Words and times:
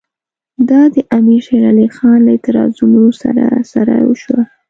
دا 0.69 0.81
د 0.93 0.95
امیر 1.17 1.41
شېر 1.45 1.63
علي 1.71 1.87
خان 1.95 2.19
له 2.25 2.31
اعتراضونو 2.35 3.03
سره 3.21 3.45
سره 3.71 3.95
وشوه. 4.09 4.41